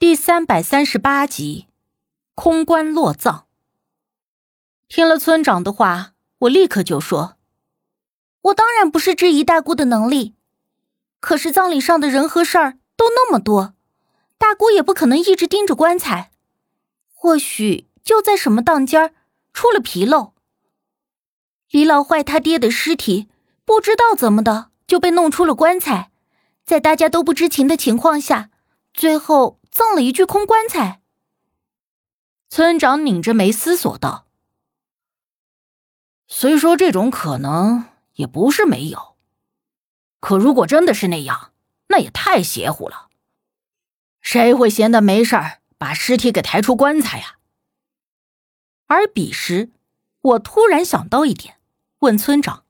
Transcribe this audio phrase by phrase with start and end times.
[0.00, 1.66] 第三百三十八集，
[2.36, 3.48] 空棺落葬。
[4.86, 7.36] 听了村长的话，我立刻就说
[8.42, 10.36] ：“我当然不是质疑大姑的能力，
[11.18, 13.74] 可是葬礼上的人和事儿都那么多，
[14.38, 16.30] 大姑也不可能一直盯着棺材。
[17.12, 19.12] 或许就在什么当间儿
[19.52, 20.32] 出了纰漏，
[21.72, 23.26] 李老坏他爹的尸体
[23.64, 26.12] 不知道怎么的就被弄出了棺材，
[26.64, 28.50] 在大家都不知情的情况下，
[28.94, 31.00] 最后。”葬了一具空棺材。
[32.48, 34.26] 村长拧着眉思索道
[36.26, 39.16] ：“虽说这种可能也不是没有，
[40.20, 41.52] 可如果真的是那样，
[41.88, 43.08] 那也太邪乎了。
[44.20, 47.36] 谁会闲的没事儿把尸体给抬出棺材呀？”
[48.88, 49.70] 而彼时，
[50.22, 51.60] 我突然想到一点，
[51.98, 52.64] 问村长：“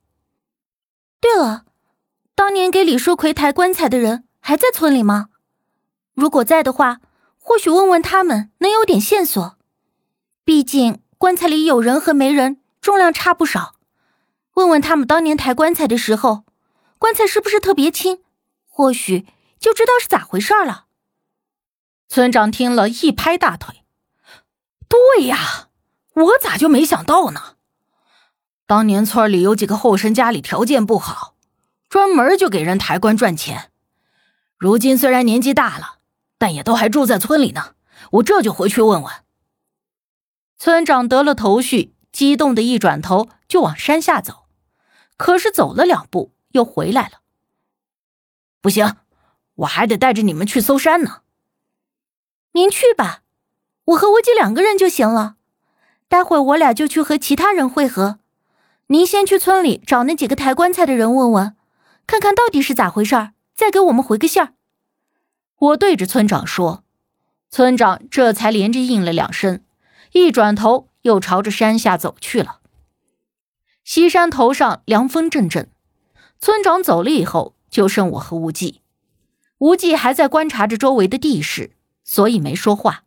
[1.20, 1.65] 对了，
[2.34, 5.28] 当年给李书奎抬棺材的人还在村里吗？”
[6.18, 7.00] 如果在的话，
[7.38, 9.56] 或许问问他们能有点线索。
[10.44, 13.77] 毕竟棺材里有人和没人，重量差不少。
[14.55, 16.42] 问问他们当年抬棺材的时候，
[16.98, 18.22] 棺材是不是特别轻？
[18.66, 19.28] 或许
[19.60, 20.86] 就知道是咋回事了。
[22.08, 23.84] 村长听了一拍大腿
[24.91, 25.69] ：“对呀，
[26.14, 27.55] 我咋就没想到呢？
[28.66, 31.36] 当年村里有几个后生家里条件不好，
[31.88, 33.70] 专门就给人抬棺赚钱。
[34.56, 35.94] 如今虽然年纪大了。”
[36.39, 37.75] 但也都还住在村里呢，
[38.12, 39.12] 我这就回去问问。
[40.56, 44.47] 村长得了头绪，激动的一转头就往山下走，
[45.16, 47.20] 可是走了两步又回来了。
[48.61, 48.97] 不行，
[49.55, 51.22] 我还得带着你们去搜山呢。
[52.53, 53.22] 您去吧，
[53.84, 55.36] 我和我姐两个人就行了。
[56.09, 58.19] 待会我俩就去和其他人会合，
[58.89, 61.55] 您先去村里找那几个抬棺材的人问问，
[62.06, 64.55] 看看到底是咋回事再给我们回个信儿。
[65.59, 66.84] 我对着村长说，
[67.51, 69.65] 村长这才连着应了两声，
[70.12, 72.61] 一转头又朝着山下走去了。
[73.83, 75.69] 西山头上凉风阵阵，
[76.41, 78.82] 村长走了以后，就剩我和无忌。
[79.59, 81.72] 无忌还在观察着周围的地势，
[82.05, 83.03] 所以没说话。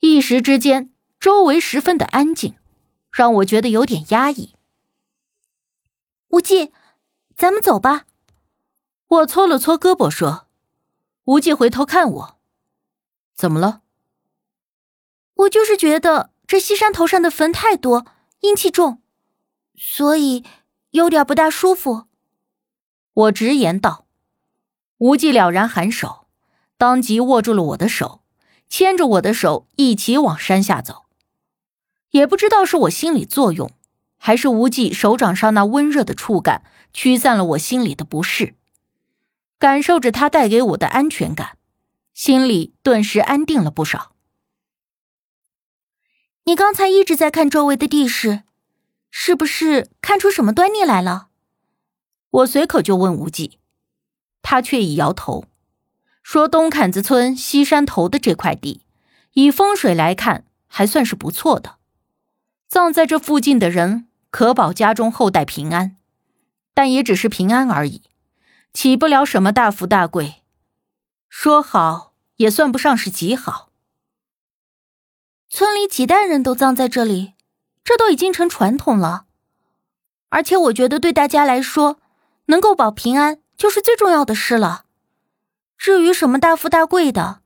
[0.00, 2.56] 一时之间，周围十分的安静，
[3.10, 4.54] 让我觉得有点压抑。
[6.28, 6.72] 无忌，
[7.34, 8.04] 咱们走吧。
[9.06, 10.49] 我搓了搓胳膊说。
[11.30, 12.38] 无忌回头看我，
[13.36, 13.82] 怎么了？
[15.34, 18.04] 我就是觉得这西山头上的坟太多，
[18.40, 19.00] 阴气重，
[19.76, 20.42] 所以
[20.90, 22.06] 有点不大舒服。
[23.12, 24.06] 我直言道。
[24.98, 26.26] 无忌了然颔首，
[26.76, 28.22] 当即握住了我的手，
[28.68, 31.04] 牵着我的手一起往山下走。
[32.10, 33.70] 也不知道是我心理作用，
[34.16, 38.56] 还是无忌手掌上那温热的触感驱散了我心里的不适。
[39.60, 41.58] 感受着他带给我的安全感，
[42.14, 44.12] 心里顿时安定了不少。
[46.44, 48.44] 你刚才一直在看周围的地势，
[49.10, 51.28] 是不是看出什么端倪来了？
[52.30, 53.58] 我随口就问无忌，
[54.40, 55.44] 他却已摇头，
[56.22, 58.86] 说东坎子村西山头的这块地，
[59.34, 61.76] 以风水来看还算是不错的，
[62.66, 65.98] 葬在这附近的人可保家中后代平安，
[66.72, 68.04] 但也只是平安而已。
[68.72, 70.42] 起不了什么大富大贵，
[71.28, 73.70] 说好也算不上是极好。
[75.48, 77.34] 村里几代人都葬在这里，
[77.82, 79.26] 这都已经成传统了。
[80.28, 81.98] 而且我觉得对大家来说，
[82.46, 84.84] 能够保平安就是最重要的事了。
[85.76, 87.42] 至于什么大富大贵的，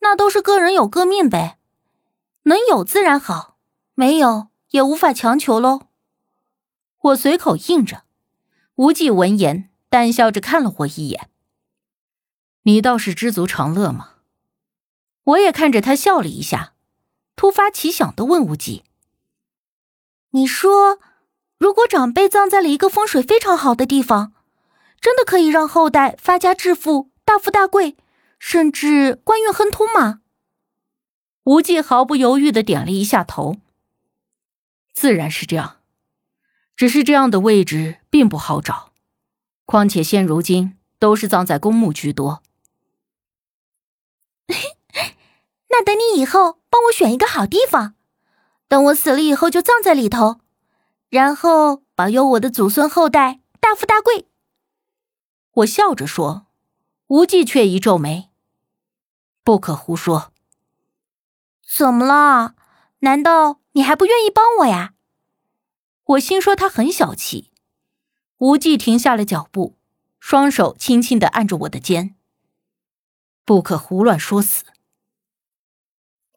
[0.00, 1.58] 那都是个人有各命呗。
[2.42, 3.56] 能有自然好，
[3.94, 5.88] 没有也无法强求喽。
[6.98, 8.02] 我随口应着，
[8.74, 9.70] 无忌闻言。
[9.88, 11.30] 淡笑着看了我一眼，
[12.62, 14.14] 你倒是知足常乐嘛。
[15.24, 16.74] 我也看着他笑了一下，
[17.34, 18.84] 突发奇想的问无忌
[20.30, 20.98] ：“你说，
[21.58, 24.32] 如果长辈葬在了一个风水非常好的地方，
[25.00, 27.96] 真的可以让后代发家致富、大富大贵，
[28.38, 30.20] 甚至官运亨通吗？”
[31.44, 33.58] 无忌毫不犹豫的点了一下头
[34.92, 35.76] ：“自然是这样，
[36.74, 38.92] 只是这样的位置并不好找。”
[39.66, 42.42] 况且现如今都是葬在公墓居多，
[45.68, 47.94] 那等你以后帮我选一个好地方，
[48.68, 50.40] 等我死了以后就葬在里头，
[51.10, 54.26] 然后保佑我的祖孙后代大富大贵。
[55.50, 56.46] 我笑着说，
[57.08, 58.30] 无忌却一皱眉
[59.42, 60.32] ：“不可胡说。”
[61.68, 62.54] 怎么了？
[63.00, 64.94] 难道你还不愿意帮我呀？
[66.04, 67.50] 我心说他很小气。
[68.38, 69.78] 无忌停下了脚步，
[70.20, 72.14] 双手轻轻的按着我的肩。
[73.44, 74.64] 不可胡乱说死。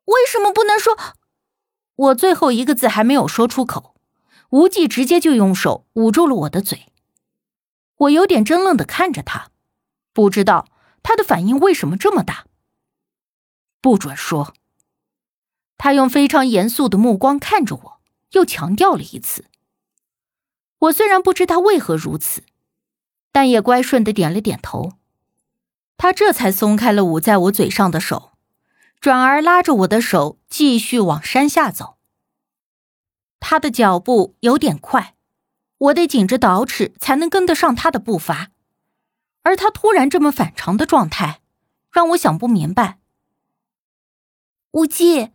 [0.06, 0.98] 为什么不能说？
[1.96, 3.96] 我最后一个字还没有说出口，
[4.52, 6.86] 无忌直接就用手捂住了我的嘴。
[7.98, 9.52] 我有点怔愣的看着他，
[10.14, 10.70] 不知道
[11.04, 12.46] 他的反应为什么这么大。
[13.82, 14.54] 不准说。
[15.78, 19.46] 他用非常严肃的目光看着我，又强调了一次。
[20.80, 22.44] 我虽然不知他为何如此，
[23.32, 24.94] 但也乖顺的点了点头。
[25.98, 28.32] 他这才松开了捂在我嘴上的手，
[29.02, 31.98] 转而拉着我的手继续往山下走。
[33.42, 35.16] 他的脚步有点快，
[35.78, 38.52] 我得紧着倒齿才能跟得上他的步伐。
[39.44, 41.42] 而他突然这么反常的状态，
[41.92, 43.00] 让我想不明白。
[44.72, 45.32] 无忌。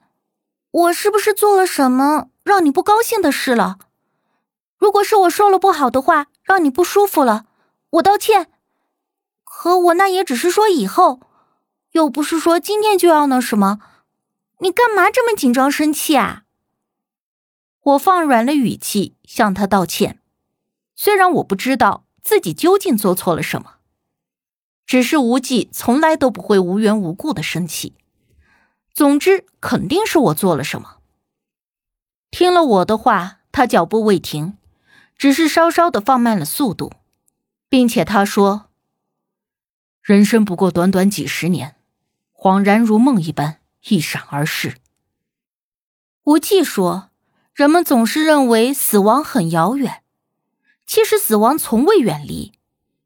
[0.70, 3.78] 我是不是做了什么让你不高兴的事了？
[4.84, 7.46] 如果是我说了不好的话，让你不舒服了，
[7.88, 8.50] 我道歉。
[9.42, 11.20] 可我那也只是说以后，
[11.92, 13.80] 又不是说今天就要那什么。
[14.58, 16.42] 你干嘛这么紧张生气啊？
[17.82, 20.20] 我放软了语气向他道歉，
[20.94, 23.76] 虽然我不知道自己究竟做错了什么，
[24.84, 27.94] 只是无忌从来都不会无缘无故的生气。
[28.92, 30.98] 总之，肯定是我做了什么。
[32.30, 34.58] 听了我的话，他脚步未停，
[35.24, 36.92] 只是稍稍的放慢了速度，
[37.70, 38.66] 并且他说
[40.04, 41.76] ：“人生不过短短几十年，
[42.34, 44.76] 恍然如梦一般，一闪而逝。”
[46.24, 47.08] 无忌说
[47.56, 50.02] ：“人们总是认为死亡很遥远，
[50.84, 52.52] 其实死亡从未远离，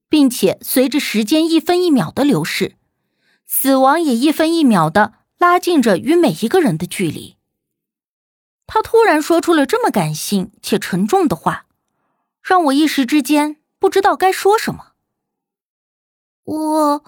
[0.09, 2.75] 并且随着时间一分一秒的流逝，
[3.47, 7.37] 死亡也一分一秒的。”拉近着与每一个人的距离。
[8.67, 11.67] 他突然说出了这么感性且沉重的话，
[12.49, 14.95] 让我一时之间不知道该说什么。
[16.45, 17.05] 我，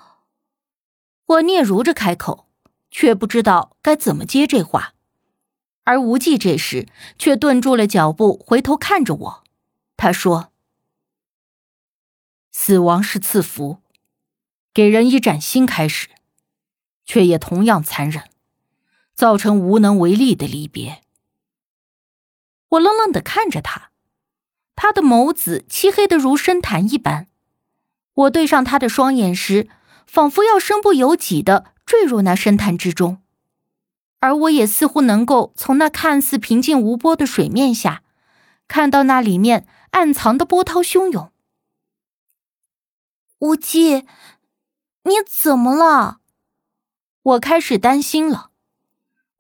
[1.25, 2.51] 我嗫嚅着开口，
[2.91, 4.93] 却不知道该怎么接这话。
[5.85, 6.87] 而无忌这时
[7.19, 9.45] 却顿住了脚步，回头看着我。
[9.97, 10.53] 他说
[12.53, 13.79] ：“死亡是赐福，
[14.75, 16.11] 给人一崭新开始。”
[17.07, 18.29] 却也同样残忍，
[19.15, 21.03] 造成无能为力的离别。
[22.69, 23.90] 我愣愣的看着他，
[24.83, 27.29] 他的眸子漆黑的如深潭一般。
[28.15, 29.69] 我对上他的双眼时，
[30.07, 33.21] 仿佛要身不由己的坠入那深潭之中，
[34.21, 38.03] 而我也似乎能够从那看似平静无波的水面下，
[38.69, 41.31] 看到那里面暗藏的波涛汹涌。
[43.41, 44.07] 无忌，
[45.03, 46.21] 你怎么了？
[47.23, 48.51] 我开始担心了，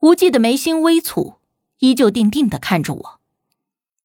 [0.01, 1.37] 无忌的眉心微蹙，
[1.79, 3.20] 依旧定定的看着我，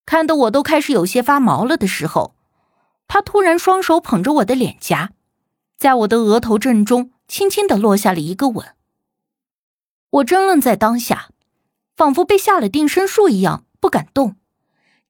[0.06, 2.36] 看得我都开始有些发毛了的时候，
[3.08, 5.12] 他突然双手捧着我的脸颊，
[5.78, 8.76] 在我的额头正中轻轻的落下了一个吻。
[10.12, 11.30] 我怔愣在当下，
[11.96, 14.36] 仿佛被下了定身术一样不敢动，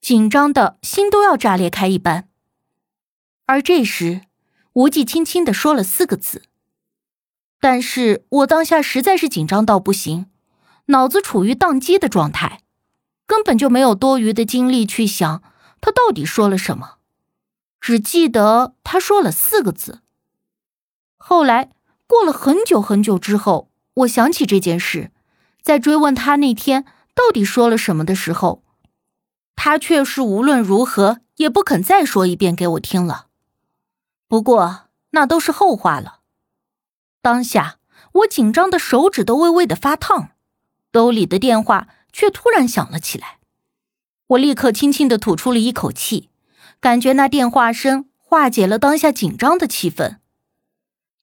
[0.02, 2.28] 紧张的心都要炸裂开一般。
[3.46, 4.22] 而这时，
[4.74, 6.44] 无忌轻轻的说了四个字。
[7.60, 10.28] 但是我当下实在是紧张到不行，
[10.88, 12.62] 脑子处于宕机的状态，
[13.26, 15.42] 根本就没有多余的精力去想
[15.82, 16.98] 他到底说了什么，
[17.80, 20.02] 只记得他说了四个字。
[21.18, 21.72] 后来
[22.08, 25.12] 过了很久很久之后，我想起这件事，
[25.62, 28.64] 在追问他那天到底说了什么的时候，
[29.56, 33.28] 他却是无论如何也不肯再说一遍给我听了。
[34.28, 36.20] 不过那都是后话了。
[37.22, 37.78] 当下，
[38.14, 40.30] 我紧张的手指都微微的发烫，
[40.92, 43.40] 兜里的电话却突然响了起来。
[44.28, 46.30] 我立刻轻轻的吐出了一口气，
[46.80, 50.20] 感觉那电话声化解了当下紧张的气氛。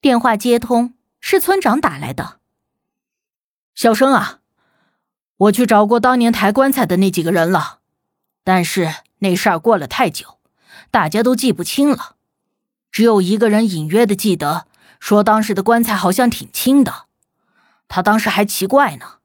[0.03, 2.41] 电话接通，是村长打来的。
[3.75, 4.41] 小生啊，
[5.39, 7.79] 我去找过当年抬棺材的那几个人了，
[8.45, 10.39] 但是那事儿过了太久，
[10.91, 12.17] 大家都记不清了，
[12.91, 14.67] 只有一个人隐约的记得。
[15.01, 17.07] 说当时的棺材好像挺轻的，
[17.89, 19.22] 他当时还奇怪呢。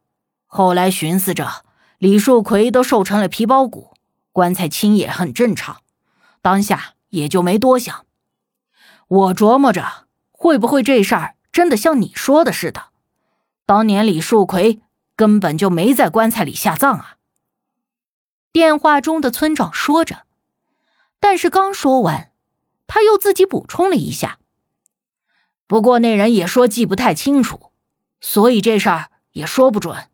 [0.48, 1.66] 后来寻思着，
[2.00, 3.94] 李树奎都瘦成了皮包骨，
[4.32, 5.82] 棺材轻也很正常，
[6.42, 8.06] 当下也就没多想。
[9.08, 12.88] 我琢磨着，会不会这事儿真的像你说的似的，
[13.66, 14.82] 当年李树奎
[15.16, 17.18] 根本就没在棺材里下葬啊？
[18.52, 20.26] 电话中的村长说着，
[21.20, 22.32] 但是刚说完，
[22.88, 24.40] 他又自己补充了一下。
[25.68, 27.72] 不过那人也说记不太清楚，
[28.22, 30.08] 所以这事儿也说不准，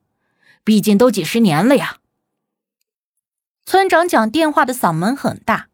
[0.64, 1.98] 毕竟都几十年了呀。
[3.66, 5.70] 村长讲电话的嗓门很大，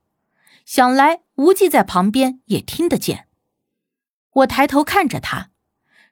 [0.66, 3.28] 想来无忌在旁边也听得见。
[4.32, 5.50] 我抬头看着他，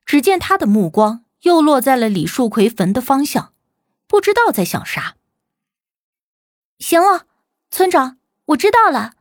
[0.06, 3.54] 只见他的目光又落在了李树奎坟的方向，
[4.08, 5.16] 不知道在想啥。
[6.80, 7.28] 行了，
[7.70, 9.14] 村长，我知道了。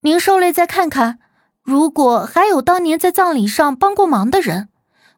[0.00, 1.18] 您受累再看看，
[1.62, 4.68] 如果还有当年在葬礼上帮过忙的人，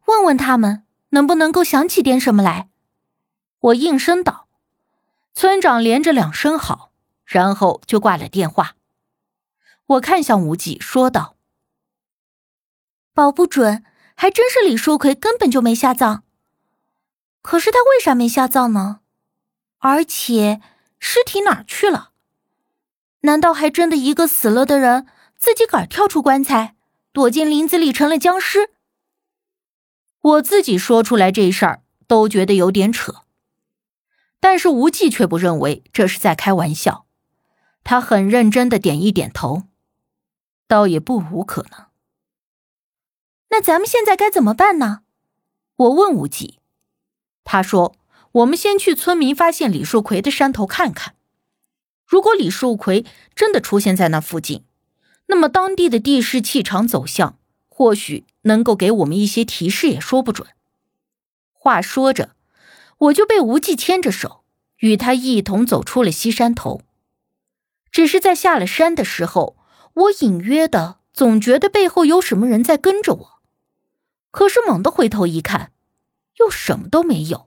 [0.07, 2.69] 问问他们能不能够想起点什么来。
[3.67, 4.49] 我应声道。
[5.35, 6.93] 村长连着两声好，
[7.25, 8.77] 然后就挂了电话。
[9.87, 11.37] 我看向无忌，说道
[13.13, 16.23] ：“保不准，还真是李书奎根本就没下葬。
[17.43, 19.01] 可是他为啥没下葬呢？
[19.79, 20.61] 而且
[20.99, 22.13] 尸体哪儿去了？
[23.21, 25.07] 难道还真的一个死了的人
[25.37, 26.77] 自己个儿跳出棺材，
[27.13, 28.71] 躲进林子里成了僵尸？
[30.21, 33.23] 我自己说出来这事儿都觉得有点扯。”
[34.49, 37.05] 但是无忌却不认为这是在开玩笑，
[37.83, 39.65] 他很认真的点一点头，
[40.69, 41.87] 倒也不无可能。
[43.49, 45.01] 那咱们现在该怎么办呢？
[45.75, 46.61] 我问无忌，
[47.43, 47.97] 他说
[48.31, 51.17] ：“我们先去村民发现李树奎的山头看看，
[52.07, 54.65] 如果李树奎真的出现在那附近，
[55.27, 57.37] 那么当地的地势、气场走向，
[57.67, 60.47] 或许能够给我们一些提示，也说不准。”
[61.51, 62.36] 话说着。
[62.99, 64.45] 我就被无忌牵着手，
[64.79, 66.81] 与他一同走出了西山头。
[67.91, 69.57] 只是在下了山的时候，
[69.95, 73.43] 我隐约的总觉得背后有什么人在跟着我。
[74.31, 75.73] 可是猛地回头一看，
[76.39, 77.46] 又什么都没有。